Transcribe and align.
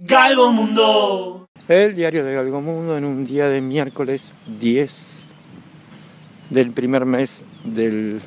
Galgo 0.00 0.52
Mundo. 0.52 1.48
El 1.66 1.96
diario 1.96 2.24
de 2.24 2.32
Galgo 2.32 2.60
Mundo 2.60 2.96
en 2.96 3.04
un 3.04 3.26
día 3.26 3.48
de 3.48 3.60
miércoles 3.60 4.22
10 4.60 4.92
del 6.50 6.72
primer 6.72 7.04
mes 7.04 7.42
del 7.64 8.20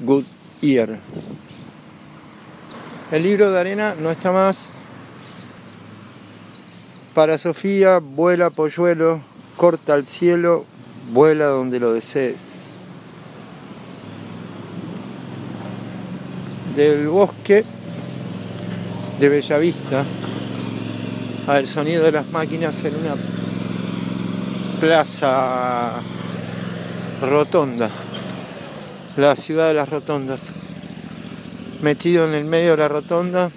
Good 0.00 0.24
Year. 0.62 0.98
El 3.12 3.22
libro 3.24 3.50
de 3.50 3.60
arena 3.60 3.94
no 4.00 4.10
está 4.10 4.32
más. 4.32 4.56
Para 7.12 7.36
Sofía, 7.36 7.98
vuela 7.98 8.48
polluelo, 8.48 9.20
corta 9.58 9.92
al 9.92 10.06
cielo, 10.06 10.64
vuela 11.12 11.44
donde 11.44 11.78
lo 11.78 11.92
desees. 11.92 12.36
Del 16.74 17.06
bosque 17.08 17.66
de 19.20 19.28
Bellavista 19.28 20.06
al 21.48 21.66
sonido 21.66 22.04
de 22.04 22.12
las 22.12 22.30
máquinas 22.30 22.78
en 22.84 22.94
una 22.94 23.14
plaza 24.80 25.94
rotonda, 27.22 27.88
la 29.16 29.34
ciudad 29.34 29.68
de 29.68 29.74
las 29.74 29.88
rotondas. 29.88 30.42
Metido 31.80 32.28
en 32.28 32.34
el 32.34 32.44
medio 32.44 32.72
de 32.72 32.76
la 32.76 32.88
rotonda, 32.88 33.50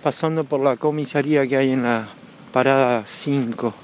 pasando 0.00 0.44
por 0.44 0.60
la 0.60 0.76
comisaría 0.76 1.44
que 1.48 1.56
hay 1.56 1.72
en 1.72 1.82
la 1.82 2.08
parada 2.52 3.02
5, 3.04 3.74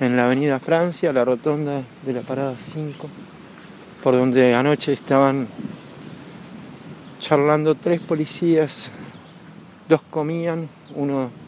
en 0.00 0.14
la 0.14 0.26
avenida 0.26 0.58
Francia, 0.58 1.14
la 1.14 1.24
rotonda 1.24 1.80
de 2.04 2.12
la 2.12 2.20
parada 2.20 2.56
5, 2.74 3.08
por 4.02 4.14
donde 4.14 4.54
anoche 4.54 4.92
estaban 4.92 5.48
charlando 7.20 7.74
tres 7.74 8.02
policías, 8.02 8.90
dos 9.88 10.02
comían, 10.10 10.68
uno 10.94 11.47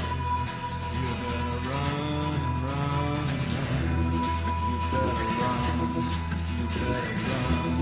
You 5.93 5.97
better 5.99 6.93
run. 7.27 7.80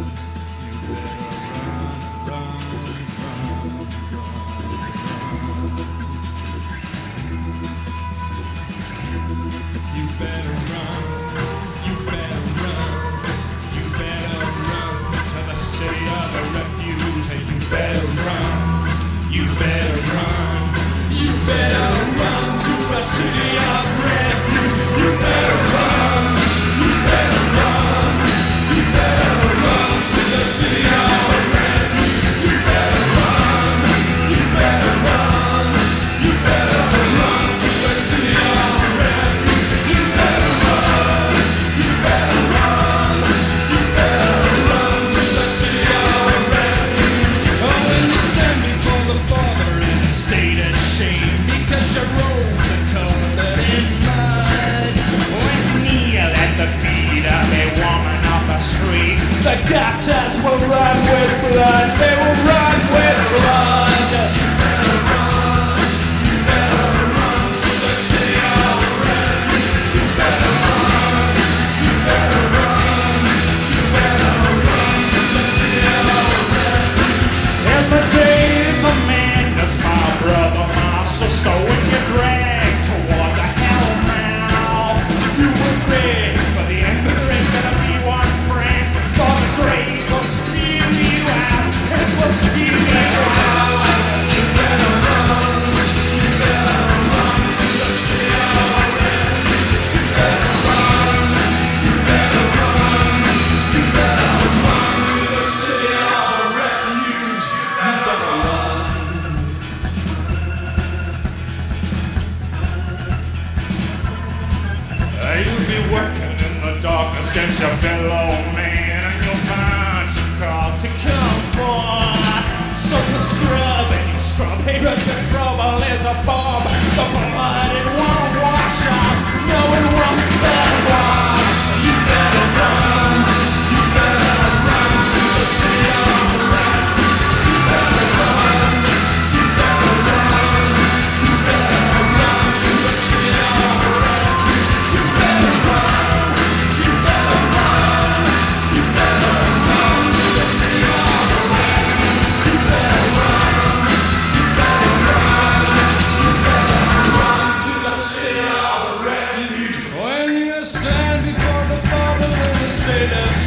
A 126.09 126.25
bomb. 126.25 127.28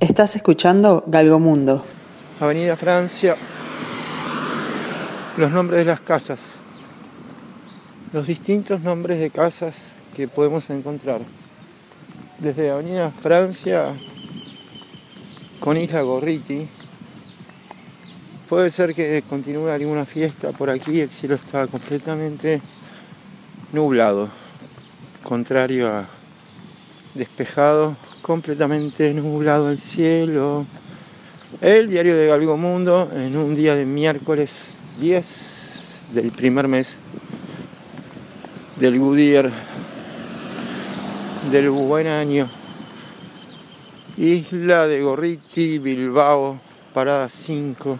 Estás 0.00 0.34
escuchando 0.34 1.04
Galgomundo. 1.06 1.84
Avenida 2.40 2.74
Francia, 2.74 3.36
los 5.36 5.50
nombres 5.50 5.80
de 5.80 5.84
las 5.84 6.00
casas, 6.00 6.40
los 8.14 8.26
distintos 8.26 8.80
nombres 8.80 9.20
de 9.20 9.28
casas 9.28 9.74
que 10.16 10.26
podemos 10.26 10.70
encontrar. 10.70 11.20
Desde 12.38 12.70
Avenida 12.70 13.10
Francia 13.10 13.94
con 15.60 15.76
Isla 15.76 16.00
Gorriti, 16.00 16.66
puede 18.48 18.70
ser 18.70 18.94
que 18.94 19.22
continúe 19.28 19.68
alguna 19.68 20.06
fiesta 20.06 20.52
por 20.52 20.70
aquí, 20.70 21.02
el 21.02 21.10
cielo 21.10 21.34
está 21.34 21.66
completamente 21.66 22.62
nublado, 23.74 24.30
contrario 25.22 25.88
a 25.88 26.19
despejado, 27.14 27.96
completamente 28.22 29.12
nublado 29.12 29.70
el 29.70 29.80
cielo. 29.80 30.66
El 31.60 31.90
diario 31.90 32.16
de 32.16 32.26
Galgo 32.26 32.56
Mundo 32.56 33.10
en 33.12 33.36
un 33.36 33.56
día 33.56 33.74
de 33.74 33.84
miércoles 33.84 34.54
10 35.00 35.26
del 36.14 36.30
primer 36.30 36.68
mes 36.68 36.96
del 38.76 38.98
Goodyear 38.98 39.50
del 41.50 41.70
buen 41.70 42.06
año. 42.06 42.48
Isla 44.16 44.86
de 44.86 45.02
Gorriti, 45.02 45.78
Bilbao, 45.78 46.58
parada 46.94 47.28
5. 47.28 47.98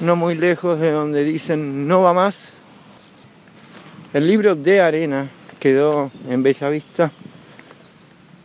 No 0.00 0.16
muy 0.16 0.34
lejos 0.34 0.80
de 0.80 0.90
donde 0.90 1.22
dicen 1.22 1.86
no 1.86 2.02
va 2.02 2.12
más. 2.12 2.48
El 4.12 4.26
libro 4.26 4.56
de 4.56 4.80
arena 4.80 5.28
quedó 5.62 6.10
en 6.28 6.42
Bella 6.42 6.68
Vista. 6.70 7.12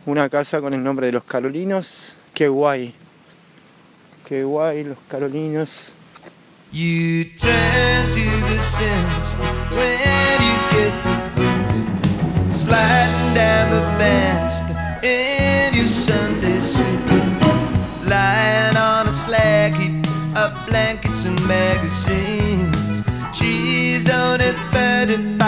Una 0.06 0.28
casa 0.28 0.60
con 0.60 0.72
el 0.72 0.84
nombre 0.84 1.06
de 1.06 1.12
los 1.12 1.24
Carolinos. 1.24 1.88
Qué 2.32 2.46
guay. 2.46 2.94
Qué 4.24 4.44
guay 4.44 4.84
los 4.84 4.98
Carolinos. 5.08 5.68
You 6.70 7.24
turn 7.36 8.06
to 8.12 8.22
the 8.46 8.62
sinister 8.62 9.42
when 9.74 10.38
you 10.46 10.56
get 10.70 10.94
the 11.02 11.16
boot. 11.34 12.54
Sliding 12.54 13.34
down 13.34 13.70
the 13.72 13.82
banister 13.98 14.76
in 15.02 15.74
your 15.74 15.88
Sunday 15.88 16.60
suit. 16.60 16.84
Lying 18.06 18.76
on 18.76 19.08
a 19.08 19.12
slag 19.12 19.74
heap 19.74 20.06
of 20.36 20.52
blankets 20.68 21.24
and 21.24 21.40
magazines. 21.48 23.02
She's 23.32 24.08
only 24.08 24.52
35, 24.72 25.47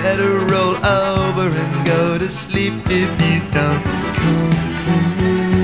Better 0.00 0.38
roll 0.54 0.76
over 0.86 1.50
and 1.50 1.86
go 1.86 2.16
to 2.18 2.30
sleep 2.30 2.72
if 2.86 3.10
you 3.20 3.40
don't 3.50 3.82
come 4.14 4.50
clean. 4.86 5.58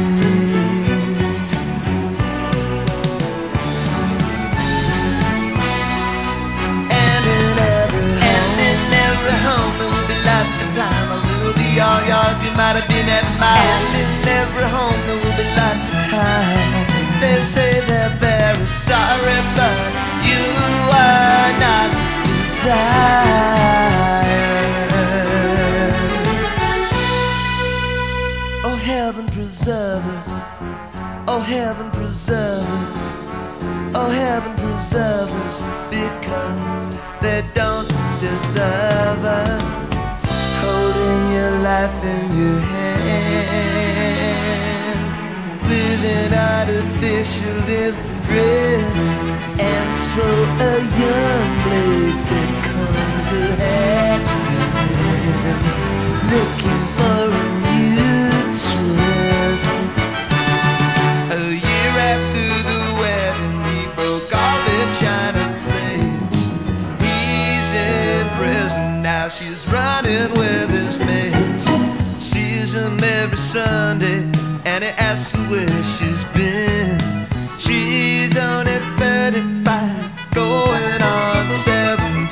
And 6.90 7.24
in 7.38 7.58
every 7.78 8.02
and 8.34 8.58
in 8.58 8.80
every 9.06 9.36
home 9.46 9.72
there 9.78 9.90
will 9.94 10.08
be 10.10 10.18
lots 10.26 10.58
of 10.66 10.70
time. 10.82 11.08
I 11.14 11.18
will 11.30 11.54
be 11.54 11.78
all 11.78 12.02
yours. 12.02 12.42
You 12.42 12.50
might 12.58 12.74
have 12.74 12.88
been 12.90 13.08
at 13.08 13.24
mine. 13.38 13.62
And 13.62 13.94
in 14.02 14.12
every 14.42 14.66
home 14.66 14.98
there 15.06 15.20
will 15.22 15.36
be 15.38 15.46
lots 15.54 15.86
of 15.94 15.98
time. 16.10 16.90
They 17.22 17.40
say 17.40 17.80
they're 17.86 18.10
very 18.18 18.66
sorry, 18.66 19.38
but 19.54 19.78
you 20.26 20.42
are 20.90 21.54
not 21.62 21.88
desired. 22.26 24.23
Preserve 29.64 30.04
us. 30.18 30.28
Oh 31.26 31.40
heaven 31.40 31.90
preserve 31.90 32.68
us. 32.84 33.14
Oh 33.94 34.10
heaven 34.10 34.52
preserve 34.56 35.30
us 35.46 35.56
because 35.88 36.90
they 37.22 37.42
don't 37.54 37.88
deserve 38.20 39.24
us. 39.24 39.64
Holding 40.60 41.32
your 41.32 41.52
life 41.64 42.04
in 42.04 42.26
your 42.36 42.60
hand 42.60 43.24
with 45.62 46.04
an 46.20 46.34
artificial 46.52 47.56
wrist, 48.28 49.16
and 49.58 49.94
so 49.96 50.26
a 50.60 50.76
young 51.00 51.48
blade 51.64 52.20
becomes 52.28 53.28
a 53.32 53.44
has-been, 53.64 54.68
looking 56.28 56.83
Sunday, 73.54 74.26
and 74.64 74.82
he 74.82 74.90
asks 74.98 75.30
her 75.30 75.42
where 75.48 75.84
she's 75.84 76.24
been. 76.34 76.98
She's 77.56 78.36
only 78.36 78.80
35, 78.98 80.34
going 80.34 81.00
on 81.00 81.52
17. 81.52 82.26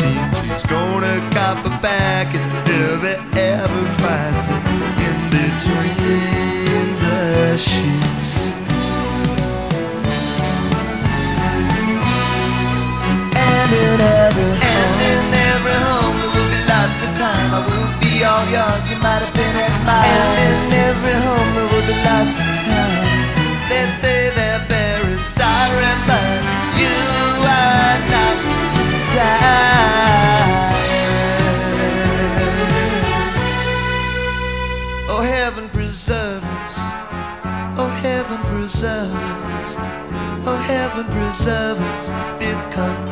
She's 0.50 0.66
gonna 0.66 1.22
cop 1.30 1.64
a 1.64 1.70
back 1.80 2.34
if 2.34 3.02
he 3.06 3.40
ever 3.40 3.84
finds 4.02 4.46
her 4.46 4.60
in 5.06 5.18
between 5.30 6.98
the 6.98 7.56
sheets. 7.56 8.56
And 13.38 13.70
in 13.70 14.00
every 14.26 14.50
and 14.74 14.98
in 15.12 15.26
every 15.54 15.78
home 15.86 16.18
there 16.18 16.32
will 16.34 16.50
be 16.50 16.60
lots 16.66 16.98
of 17.06 17.14
time. 17.16 17.54
I 17.54 17.62
will 17.70 17.92
be 18.00 18.24
all 18.24 18.44
yours. 18.50 18.90
You 18.90 18.96
might 18.96 19.22
have 19.22 19.34
been 19.34 19.54
at 19.54 19.86
mine. 19.86 20.71
Every 20.92 21.16
home 21.26 21.50
there 21.56 21.68
will 21.72 21.86
be 21.86 21.96
lots 22.04 22.36
of 22.38 22.48
time. 22.54 23.06
They 23.70 23.84
say 24.00 24.18
they're 24.36 24.64
very 24.68 25.18
sorry, 25.20 25.92
but 26.08 26.26
you 26.82 26.98
are 27.60 27.98
not 28.12 28.36
desired. 28.76 30.02
Oh 35.08 35.22
heaven 35.22 35.66
preserve 35.70 36.44
us. 36.44 36.74
Oh 37.78 37.90
heaven 38.04 38.40
preserve 38.52 39.14
us. 39.56 39.70
Oh 40.46 40.58
heaven 40.72 41.06
preserve 41.06 41.78
us 41.80 42.06
because 42.38 43.11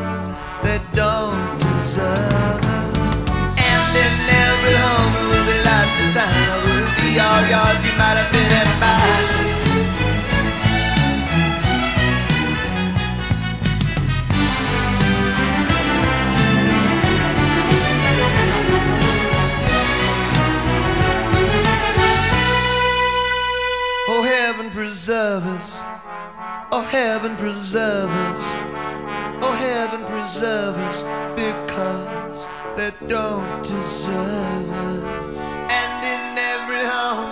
don't 33.10 33.62
deserve 33.62 34.70
us. 34.86 35.58
And 35.68 36.04
in 36.04 36.38
every 36.38 36.84
home, 36.86 37.26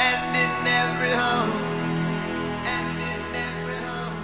and 0.00 0.34
in 0.34 0.66
every 0.66 1.14
home, 1.14 1.52
and 2.66 2.98
in 2.98 3.20
every 3.46 3.78
home. 3.86 4.16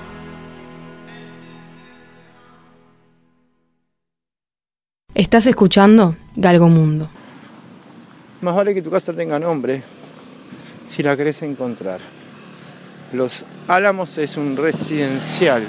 Estás 5.14 5.46
escuchando 5.46 6.16
Galgomundo. 6.34 7.08
Más 8.40 8.56
vale 8.56 8.74
que 8.74 8.82
tu 8.82 8.90
casa 8.90 9.12
tenga 9.12 9.38
nombre 9.38 9.84
si 10.88 11.04
la 11.04 11.16
querés 11.16 11.42
encontrar. 11.42 12.00
Los 13.12 13.44
Álamos 13.68 14.18
es 14.18 14.36
un 14.36 14.56
residencial. 14.56 15.64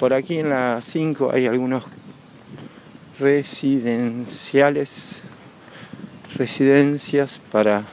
Por 0.00 0.12
aquí 0.12 0.38
en 0.38 0.50
la 0.50 0.80
5 0.82 1.30
hay 1.32 1.46
algunos 1.46 1.84
residenciales, 3.18 5.22
residencias 6.36 7.40
para 7.50 7.84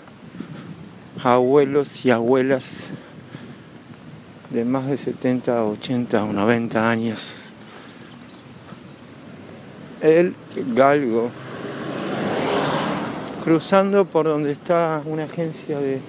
abuelos 1.24 2.06
y 2.06 2.12
abuelas 2.12 2.90
de 4.50 4.66
más 4.66 4.88
de 4.88 4.98
70, 4.98 5.66
80 5.66 6.24
o 6.24 6.34
90 6.34 6.90
años. 6.90 7.34
El 10.02 10.36
galgo 10.76 11.32
cruzando 13.44 14.06
por 14.06 14.26
donde 14.26 14.52
está 14.52 15.02
una 15.06 15.24
agencia 15.24 15.80
de 15.80 16.00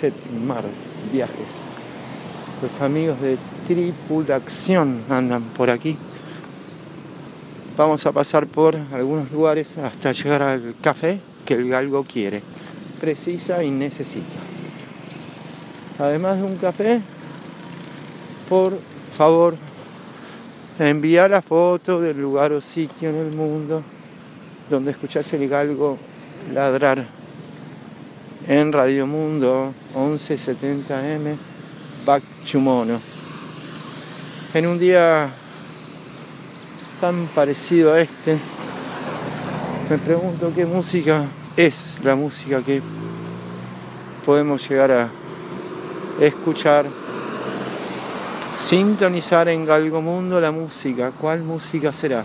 Jetmar 0.00 0.64
Viajes. 1.12 1.36
Los 2.60 2.80
amigos 2.80 3.20
de 3.20 3.38
Tripulación 3.66 5.04
andan 5.08 5.42
por 5.42 5.70
aquí. 5.70 5.96
Vamos 7.76 8.04
a 8.04 8.12
pasar 8.12 8.46
por 8.46 8.76
algunos 8.92 9.32
lugares 9.32 9.78
hasta 9.78 10.12
llegar 10.12 10.42
al 10.42 10.74
café 10.82 11.20
que 11.46 11.54
el 11.54 11.70
galgo 11.70 12.04
quiere, 12.04 12.42
precisa 13.00 13.64
y 13.64 13.70
necesita. 13.70 14.40
Además 15.98 16.36
de 16.36 16.42
un 16.42 16.56
café, 16.56 17.00
por 18.48 18.78
favor, 19.16 19.56
envía 20.78 21.28
la 21.28 21.40
foto 21.40 21.98
del 21.98 22.20
lugar 22.20 22.52
o 22.52 22.60
sitio 22.60 23.08
en 23.08 23.16
el 23.16 23.34
mundo 23.34 23.82
donde 24.68 24.90
escuchás 24.90 25.32
el 25.32 25.48
galgo 25.48 25.96
ladrar 26.52 27.06
en 28.48 28.72
Radio 28.72 29.06
Mundo 29.06 29.72
1170M 29.94 31.36
Bachumono. 32.04 33.00
En 34.52 34.66
un 34.66 34.78
día 34.78 35.30
tan 37.02 37.26
parecido 37.34 37.94
a 37.94 38.00
este, 38.00 38.38
me 39.90 39.98
pregunto 39.98 40.52
qué 40.54 40.64
música 40.64 41.24
es 41.56 41.98
la 42.04 42.14
música 42.14 42.62
que 42.62 42.80
podemos 44.24 44.68
llegar 44.68 44.92
a 44.92 45.08
escuchar, 46.20 46.86
sintonizar 48.60 49.48
en 49.48 49.64
Galgo 49.64 50.00
Mundo 50.00 50.40
la 50.40 50.52
música. 50.52 51.10
¿Cuál 51.20 51.42
música 51.42 51.92
será? 51.92 52.22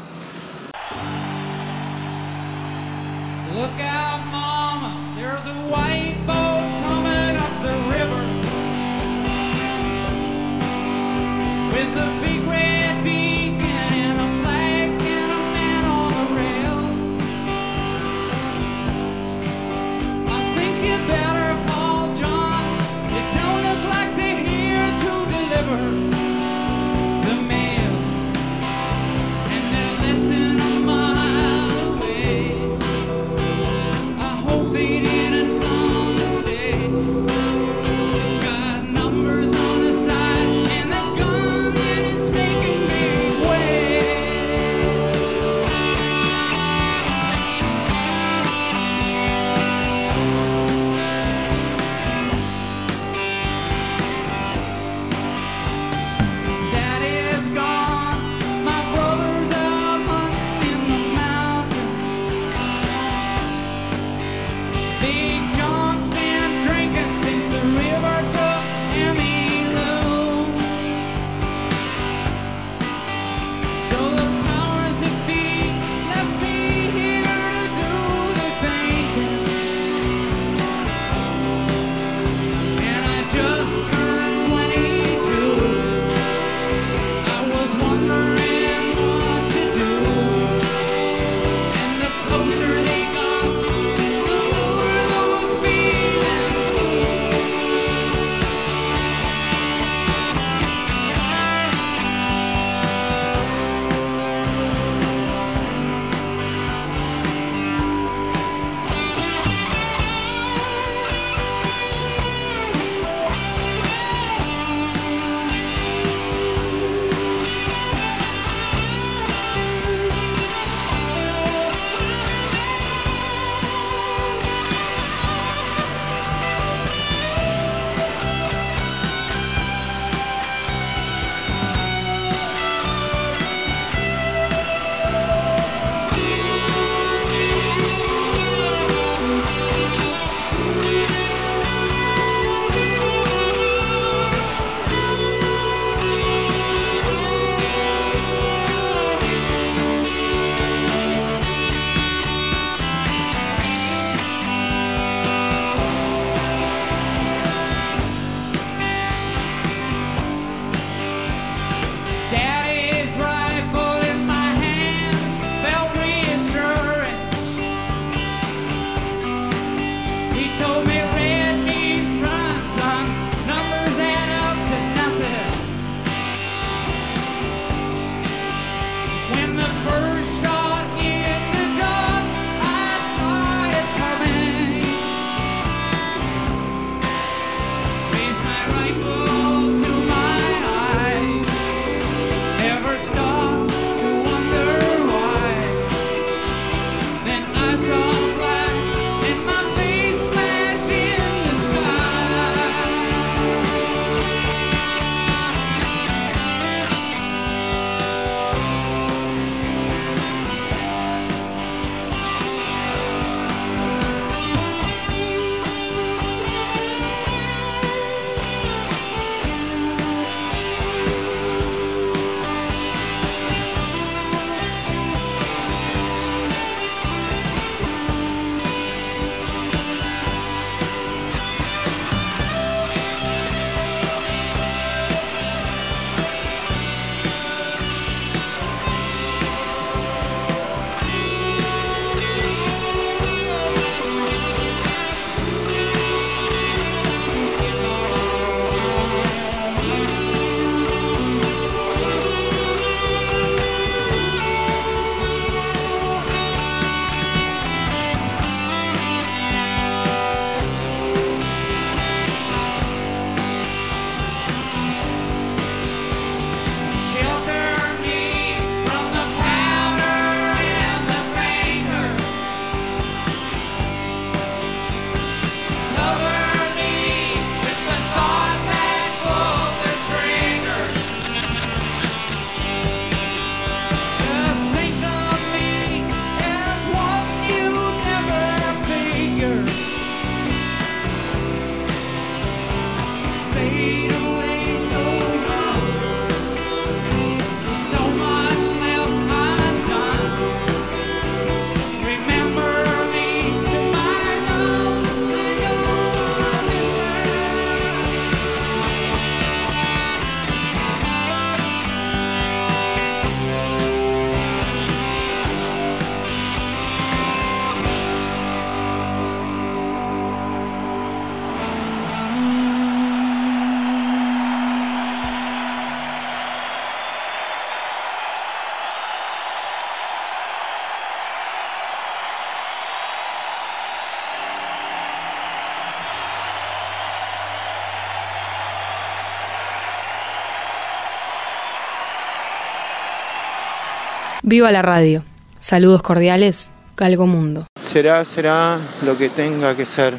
Viva 344.50 344.72
la 344.72 344.82
radio. 344.82 345.24
Saludos 345.60 346.02
cordiales, 346.02 346.72
Galgo 346.96 347.28
Mundo. 347.28 347.68
Será, 347.82 348.24
será 348.24 348.78
lo 349.04 349.18
que 349.18 349.28
tenga 349.28 349.76
que 349.76 349.86
ser. 349.86 350.18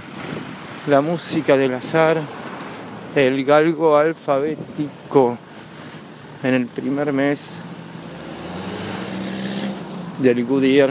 La 0.86 1.00
música 1.00 1.56
del 1.56 1.72
azar, 1.72 2.20
el 3.16 3.42
galgo 3.46 3.96
alfabético 3.96 5.38
en 6.42 6.52
el 6.52 6.66
primer 6.66 7.10
mes 7.10 7.52
del 10.18 10.44
Goodyear. 10.44 10.90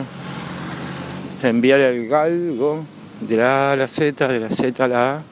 Enviar 1.43 1.79
el 1.81 2.07
galgo 2.07 2.85
de 3.21 3.37
la 3.37 3.69
A 3.69 3.73
a 3.73 3.75
la 3.75 3.87
Z, 3.87 4.27
de 4.29 4.39
la 4.39 4.49
Z 4.49 4.83
a 4.83 4.87
la 4.87 5.15
A. 5.17 5.23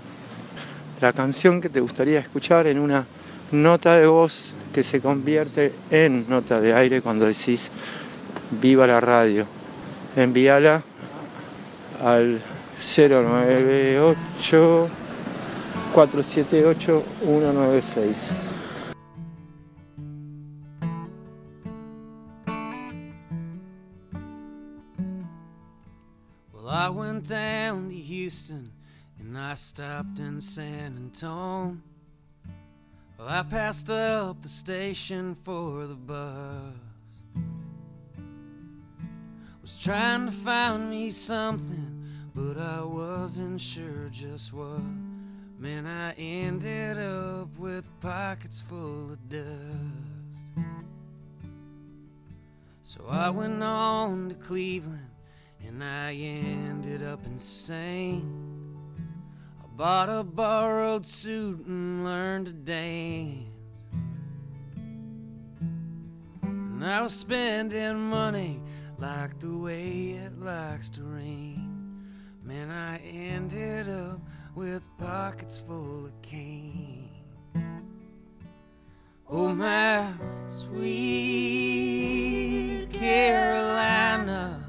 La 1.02 1.12
canción 1.12 1.60
que 1.60 1.70
te 1.70 1.80
gustaría 1.80 2.20
escuchar 2.20 2.68
en 2.68 2.78
una 2.78 3.08
nota 3.52 3.96
de 3.96 4.06
voz 4.06 4.54
que 4.76 4.84
se 4.84 5.00
convierte 5.00 5.74
en 5.90 6.28
nota 6.28 6.60
de 6.60 6.74
aire 6.74 7.02
cuando 7.02 7.26
decís 7.26 7.72
viva 8.60 8.86
la 8.86 9.00
radio. 9.00 9.48
Envíala 10.18 10.84
al 12.04 12.42
098 12.78 14.90
478 15.94 17.04
196. 17.24 18.18
Well, 26.52 26.68
I 26.68 26.90
went 26.90 27.30
down 27.30 27.88
to 27.88 27.96
Houston 27.96 28.74
and 29.22 29.38
I 29.38 29.56
stopped 29.56 30.20
in 30.20 30.42
San 30.42 30.98
Antonio. 30.98 31.95
Well, 33.26 33.34
I 33.34 33.42
passed 33.42 33.90
up 33.90 34.44
the 34.44 34.48
station 34.48 35.34
for 35.34 35.88
the 35.88 35.96
bus. 35.96 36.76
Was 39.64 39.80
trying 39.80 40.28
to 40.28 40.32
find 40.32 40.92
me 40.92 41.10
something, 41.10 42.06
but 42.36 42.60
I 42.60 42.84
wasn't 42.84 43.60
sure 43.60 44.10
just 44.12 44.54
what. 44.54 44.80
Man, 45.58 45.88
I 45.88 46.12
ended 46.12 47.00
up 47.00 47.58
with 47.58 47.90
pockets 48.00 48.62
full 48.62 49.14
of 49.14 49.28
dust. 49.28 49.48
So 52.84 53.08
I 53.10 53.32
went 53.32 53.64
on 53.64 54.30
to 54.30 54.36
Cleveland 54.36 55.10
and 55.66 55.84
I 55.84 56.14
ended 56.14 57.02
up 57.02 57.26
insane. 57.26 58.55
Bought 59.76 60.08
a 60.08 60.24
borrowed 60.24 61.06
suit 61.06 61.66
and 61.66 62.06
learned 62.06 62.46
to 62.46 62.54
dance. 62.54 63.44
And 66.44 66.86
I 66.86 67.02
was 67.02 67.14
spending 67.14 68.10
money 68.10 68.62
like 68.98 69.38
the 69.42 69.58
way 69.58 70.12
it 70.12 70.40
likes 70.40 70.90
to 70.92 71.04
rain. 71.04 72.02
Man, 72.42 72.72
I 72.72 73.00
ended 73.00 73.90
up 73.90 74.22
with 74.56 74.88
pockets 74.98 75.60
full 75.60 76.06
of 76.06 76.22
cane. 76.22 77.10
Oh, 79.28 79.54
my 79.54 80.14
sweet 80.48 81.66
Carolina. 82.94 84.65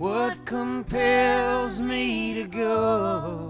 What 0.00 0.46
compels 0.46 1.78
me 1.78 2.32
to 2.32 2.44
go? 2.44 3.49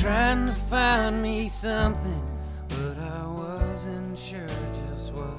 Trying 0.00 0.46
to 0.46 0.54
find 0.54 1.22
me 1.22 1.50
something, 1.50 2.24
but 2.68 2.96
I 2.96 3.26
wasn't 3.26 4.16
sure 4.18 4.46
just 4.88 5.12
what. 5.12 5.38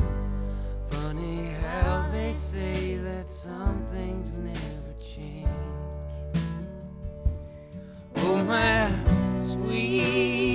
Funny 0.85 1.49
how 1.63 2.05
they 2.11 2.31
say 2.33 2.97
that 2.97 3.27
some 3.27 3.83
things 3.91 4.37
never 4.37 4.93
change. 4.99 5.47
Oh, 8.17 8.35
my 8.43 8.87
sweet 9.35 10.50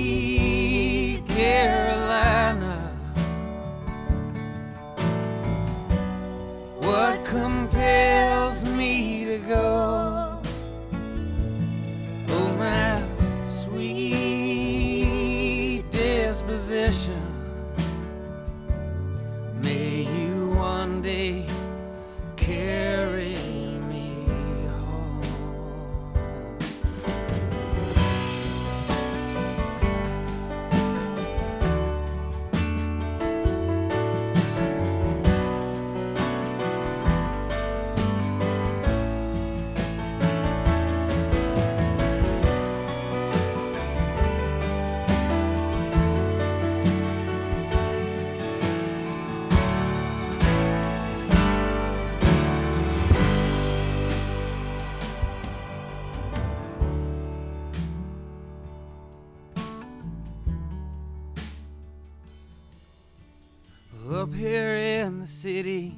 city, 65.47 65.95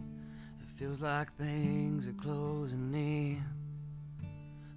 it 0.61 0.69
feels 0.77 1.01
like 1.01 1.33
things 1.33 2.07
are 2.07 2.21
closing 2.21 2.93
in. 2.93 3.43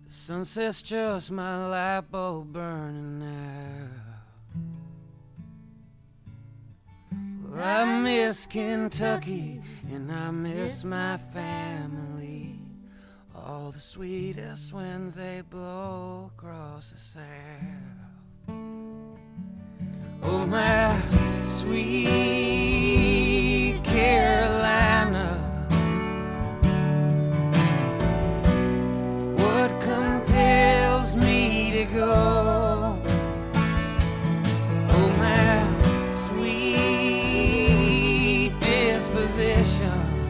The 0.08 0.14
sunset's 0.14 0.82
just 0.82 1.30
my 1.30 1.66
light 1.66 2.11
bulb 2.11 2.54
burning 2.54 3.18
now. 3.18 3.88
Well, 7.44 7.62
I 7.62 7.85
miss 8.00 8.46
Kentucky 8.46 9.61
and 9.92 10.11
I 10.11 10.30
miss 10.30 10.85
my 10.85 11.18
family. 11.18 12.58
All 13.35 13.72
the 13.72 13.78
sweetest 13.78 14.72
winds 14.72 15.16
they 15.16 15.42
blow 15.42 16.30
across 16.35 16.92
the 16.92 16.96
south. 16.96 17.22
Oh, 20.22 20.46
my 20.46 20.98
sweet 21.44 23.21
Carolina. 23.92 25.28
What 29.37 29.70
compels 29.83 31.14
me 31.14 31.70
to 31.72 31.85
go? 31.85 32.96
Oh, 34.88 35.09
my 35.18 35.66
sweet 36.09 36.88
disposition. 38.61 40.21